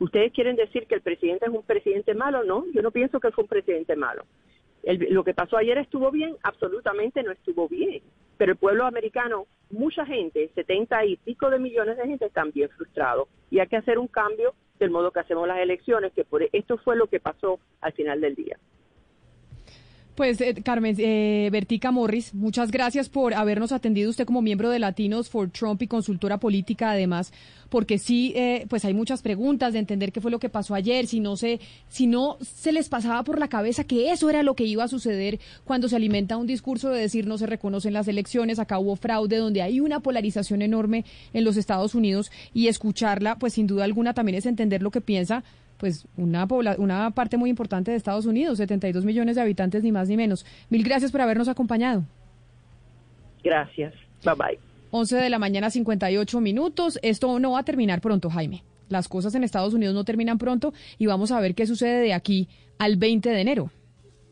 ¿Ustedes 0.00 0.32
quieren 0.32 0.56
decir 0.56 0.86
que 0.86 0.96
el 0.96 1.00
presidente 1.00 1.46
es 1.46 1.52
un 1.52 1.62
presidente 1.62 2.14
malo? 2.14 2.44
No, 2.44 2.64
yo 2.72 2.82
no 2.82 2.90
pienso 2.90 3.20
que 3.20 3.30
fue 3.30 3.44
un 3.44 3.48
presidente 3.48 3.94
malo. 3.94 4.24
Lo 4.84 5.24
que 5.24 5.34
pasó 5.34 5.56
ayer 5.56 5.78
estuvo 5.78 6.10
bien, 6.10 6.36
absolutamente 6.42 7.22
no 7.22 7.32
estuvo 7.32 7.68
bien. 7.68 8.02
Pero 8.36 8.52
el 8.52 8.58
pueblo 8.58 8.86
americano, 8.86 9.46
mucha 9.70 10.06
gente, 10.06 10.50
setenta 10.54 11.04
y 11.04 11.16
pico 11.16 11.50
de 11.50 11.58
millones 11.58 11.96
de 11.96 12.06
gente 12.06 12.26
están 12.26 12.52
bien 12.52 12.68
frustrados. 12.70 13.28
Y 13.50 13.58
hay 13.58 13.66
que 13.66 13.76
hacer 13.76 13.98
un 13.98 14.06
cambio 14.06 14.54
del 14.78 14.90
modo 14.90 15.10
que 15.10 15.20
hacemos 15.20 15.48
las 15.48 15.58
elecciones, 15.58 16.12
que 16.12 16.24
por 16.24 16.42
esto 16.52 16.78
fue 16.78 16.96
lo 16.96 17.08
que 17.08 17.20
pasó 17.20 17.58
al 17.80 17.92
final 17.92 18.20
del 18.20 18.34
día. 18.34 18.58
Pues 20.18 20.40
eh, 20.40 20.52
Carmen 20.64 20.96
eh, 20.98 21.48
Bertica 21.52 21.92
Morris, 21.92 22.34
muchas 22.34 22.72
gracias 22.72 23.08
por 23.08 23.34
habernos 23.34 23.70
atendido. 23.70 24.10
Usted 24.10 24.24
como 24.24 24.42
miembro 24.42 24.68
de 24.68 24.80
Latinos 24.80 25.28
for 25.28 25.48
Trump 25.48 25.80
y 25.80 25.86
consultora 25.86 26.38
política 26.38 26.90
además, 26.90 27.32
porque 27.68 27.98
sí, 27.98 28.32
eh, 28.34 28.66
pues 28.68 28.84
hay 28.84 28.94
muchas 28.94 29.22
preguntas 29.22 29.74
de 29.74 29.78
entender 29.78 30.10
qué 30.10 30.20
fue 30.20 30.32
lo 30.32 30.40
que 30.40 30.48
pasó 30.48 30.74
ayer, 30.74 31.06
si 31.06 31.20
no 31.20 31.36
se, 31.36 31.60
si 31.88 32.08
no 32.08 32.36
se 32.40 32.72
les 32.72 32.88
pasaba 32.88 33.22
por 33.22 33.38
la 33.38 33.46
cabeza 33.46 33.84
que 33.84 34.10
eso 34.10 34.28
era 34.28 34.42
lo 34.42 34.56
que 34.56 34.64
iba 34.64 34.82
a 34.82 34.88
suceder 34.88 35.38
cuando 35.62 35.88
se 35.88 35.94
alimenta 35.94 36.36
un 36.36 36.48
discurso 36.48 36.88
de 36.88 37.00
decir 37.00 37.28
no 37.28 37.38
se 37.38 37.46
reconocen 37.46 37.92
las 37.92 38.08
elecciones, 38.08 38.58
acá 38.58 38.80
hubo 38.80 38.96
fraude, 38.96 39.36
donde 39.36 39.62
hay 39.62 39.78
una 39.78 40.00
polarización 40.00 40.62
enorme 40.62 41.04
en 41.32 41.44
los 41.44 41.56
Estados 41.56 41.94
Unidos 41.94 42.32
y 42.52 42.66
escucharla, 42.66 43.38
pues 43.38 43.52
sin 43.52 43.68
duda 43.68 43.84
alguna 43.84 44.14
también 44.14 44.38
es 44.38 44.46
entender 44.46 44.82
lo 44.82 44.90
que 44.90 45.00
piensa 45.00 45.44
pues 45.78 46.06
una, 46.16 46.46
una 46.78 47.10
parte 47.12 47.36
muy 47.36 47.50
importante 47.50 47.90
de 47.90 47.96
Estados 47.96 48.26
Unidos, 48.26 48.58
72 48.58 49.04
millones 49.04 49.36
de 49.36 49.42
habitantes, 49.42 49.82
ni 49.82 49.92
más 49.92 50.08
ni 50.08 50.16
menos. 50.16 50.44
Mil 50.68 50.82
gracias 50.82 51.12
por 51.12 51.20
habernos 51.20 51.48
acompañado. 51.48 52.04
Gracias. 53.42 53.94
Bye 54.24 54.34
bye. 54.34 54.58
11 54.90 55.16
de 55.16 55.30
la 55.30 55.38
mañana, 55.38 55.70
58 55.70 56.40
minutos. 56.40 56.98
Esto 57.02 57.38
no 57.38 57.52
va 57.52 57.60
a 57.60 57.64
terminar 57.64 58.00
pronto, 58.00 58.28
Jaime. 58.30 58.64
Las 58.88 59.08
cosas 59.08 59.34
en 59.34 59.44
Estados 59.44 59.74
Unidos 59.74 59.94
no 59.94 60.04
terminan 60.04 60.38
pronto 60.38 60.72
y 60.98 61.06
vamos 61.06 61.30
a 61.30 61.40
ver 61.40 61.54
qué 61.54 61.66
sucede 61.66 62.00
de 62.00 62.14
aquí 62.14 62.48
al 62.78 62.96
20 62.96 63.28
de 63.28 63.40
enero. 63.40 63.70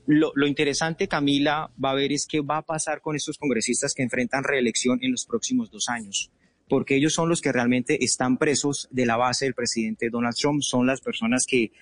Lo, 0.06 0.32
lo, 0.34 0.46
interesante, 0.46 1.08
Camila, 1.08 1.70
va 1.82 1.90
a 1.90 1.94
ver 1.94 2.12
es 2.12 2.26
qué 2.26 2.40
va 2.40 2.58
a 2.58 2.62
pasar 2.62 3.00
con 3.00 3.16
estos 3.16 3.38
congresistas 3.38 3.92
que 3.92 4.02
enfrentan 4.02 4.44
reelección 4.44 5.00
en 5.02 5.10
los 5.10 5.26
próximos 5.26 5.70
dos 5.70 5.88
años 5.88 6.30
porque 6.68 6.96
ellos 6.96 7.14
son 7.14 7.28
los 7.28 7.40
que 7.40 7.52
realmente 7.52 8.04
están 8.04 8.38
presos 8.38 8.88
de 8.90 9.06
la 9.06 9.16
base 9.16 9.44
del 9.44 9.54
presidente 9.54 10.10
Donald 10.10 10.36
Trump, 10.36 10.62
son 10.62 10.86
las 10.86 11.00
personas 11.00 11.46
que 11.46 11.72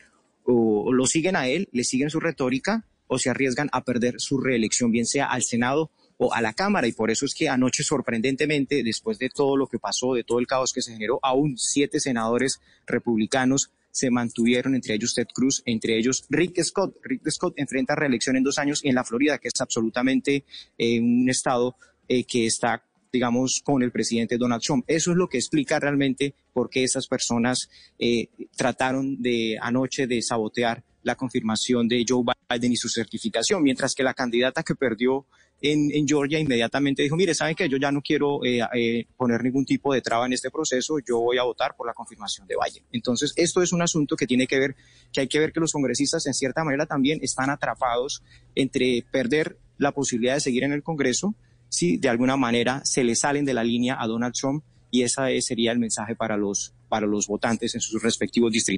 o, 0.45 0.93
lo 0.93 1.07
siguen 1.07 1.37
a 1.37 1.49
él, 1.49 1.69
le 1.73 1.85
siguen 1.85 2.11
su 2.11 2.21
retórica 2.21 2.85
o 3.07 3.19
se 3.19 3.31
arriesgan 3.31 3.69
a 3.73 3.85
perder 3.85 4.17
su 4.19 4.39
reelección, 4.39 4.91
bien 4.91 5.07
sea 5.07 5.27
al 5.27 5.43
Senado 5.43 5.91
o 6.17 6.33
a 6.33 6.41
la 6.41 6.53
Cámara. 6.53 6.87
Y 6.87 6.93
por 6.93 7.11
eso 7.11 7.27
es 7.27 7.35
que 7.35 7.49
anoche, 7.49 7.83
sorprendentemente, 7.83 8.83
después 8.83 9.19
de 9.19 9.31
todo 9.31 9.57
lo 9.57 9.67
que 9.67 9.79
pasó, 9.79 10.15
de 10.15 10.25
todo 10.25 10.39
el 10.39 10.47
caos 10.47 10.73
que 10.73 10.83
se 10.83 10.93
generó, 10.93 11.19
aún 11.23 11.57
siete 11.57 12.01
senadores 12.01 12.61
republicanos 12.87 13.71
se 13.91 14.11
mantuvieron, 14.11 14.75
entre 14.75 14.95
ellos 14.95 15.15
Ted 15.15 15.29
Cruz, 15.33 15.63
entre 15.67 15.97
ellos 15.97 16.25
Rick 16.29 16.61
Scott. 16.63 16.97
Rick 17.05 17.31
Scott 17.31 17.55
enfrenta 17.57 17.95
reelección 17.95 18.37
en 18.37 18.43
dos 18.43 18.59
años 18.59 18.81
en 18.85 18.95
la 18.95 19.05
Florida, 19.05 19.39
que 19.39 19.49
es 19.49 19.61
absolutamente 19.61 20.45
eh, 20.77 21.01
un 21.01 21.31
estado 21.31 21.77
eh, 22.09 22.25
que 22.25 22.47
está 22.47 22.83
digamos, 23.15 23.63
con 23.65 23.83
el 23.83 23.93
presidente 23.93 24.37
Donald 24.37 24.61
Trump. 24.61 24.85
Eso 24.89 25.13
es 25.13 25.17
lo 25.17 25.29
que 25.29 25.39
explica 25.39 25.79
realmente 25.79 26.35
por 26.53 26.69
qué 26.69 26.83
esas 26.83 27.07
personas 27.07 27.71
eh, 27.99 28.29
trataron 28.57 29.23
de 29.23 29.57
anoche 29.61 30.09
de 30.09 30.21
sabotear 30.21 30.83
la 31.05 31.15
confirmación 31.15 31.87
de 31.87 32.05
Joe 32.07 32.25
Biden 32.51 32.73
y 32.73 32.77
su 32.77 32.89
certificación, 32.89 33.63
mientras 33.63 33.95
que 33.95 34.03
la 34.03 34.15
candidata 34.15 34.63
que 34.63 34.75
perdió 34.75 35.27
en, 35.61 36.07
Georgia 36.07 36.39
inmediatamente 36.39 37.03
dijo, 37.03 37.17
mire, 37.17 37.35
¿saben 37.35 37.55
que 37.55 37.69
yo 37.69 37.79
ya 37.79 37.93
no 37.93 38.03
quiero 38.03 38.45
eh, 38.45 38.61
eh, 38.75 39.07
poner 39.17 39.43
ningún 39.43 39.65
tipo 39.65 39.95
de 39.95 40.03
traba 40.03 40.27
en 40.27 40.33
este 40.33 40.51
proceso, 40.51 40.99
yo 41.07 41.21
voy 41.21 41.39
a 41.39 41.45
votar 41.45 41.75
por 41.77 41.87
la 41.87 41.95
confirmación 41.95 42.47
de 42.47 42.57
Biden. 42.63 42.85
Entonces, 42.93 43.33
esto 43.37 43.63
es 43.63 43.73
un 43.73 43.81
asunto 43.81 44.17
que 44.17 44.27
tiene 44.27 44.47
que 44.47 44.59
ver, 44.59 44.77
que 45.13 45.21
hay 45.21 45.29
que 45.29 45.39
ver 45.39 45.53
que 45.53 45.61
los 45.61 45.73
congresistas 45.73 46.27
en 46.27 46.35
cierta 46.35 46.65
manera 46.65 46.87
también 46.87 47.21
están 47.23 47.49
atrapados 47.49 48.23
entre 48.55 49.05
perder 49.11 49.57
la 49.79 49.93
posibilidad 49.93 50.35
de 50.35 50.41
seguir 50.41 50.65
en 50.65 50.73
el 50.73 50.83
Congreso 50.83 51.35
si 51.75 51.97
de 51.97 52.09
alguna 52.09 52.37
manera 52.37 52.85
se 52.85 53.03
le 53.03 53.17
salen 53.17 53.45
de 53.45 53.53
la 53.53 53.65
línea 53.65 53.97
a 53.99 54.07
Donald 54.07 54.33
Trump 54.33 54.63
y 54.93 55.03
ese 55.03 55.43
sería 55.43 55.73
el 55.73 55.81
mensaje 55.81 56.15
para 56.15 56.37
los, 56.37 56.73
para 56.89 57.05
los 57.05 57.27
votantes 57.27 57.75
en 57.75 57.81
sus 57.81 58.01
respectivos 58.01 58.53
distritos. 58.53 58.73